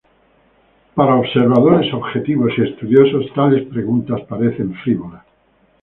[0.95, 5.23] Para observadores objetivos y estudiosos tales preguntas parecen frívolas.